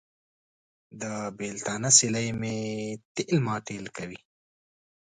د 1.01 1.03
بېلتانه 1.37 1.89
سیلۍ 1.97 2.29
مې 2.39 2.57
تېل 3.15 3.35
ماټېل 3.45 3.85
کوي. 3.97 4.19